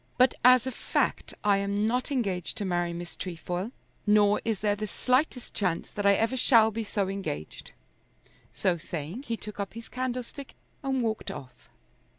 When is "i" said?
1.43-1.57, 6.07-6.15